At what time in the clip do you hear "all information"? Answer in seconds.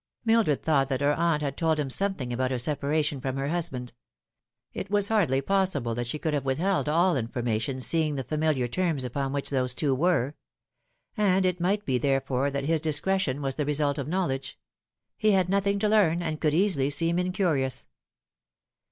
6.89-7.81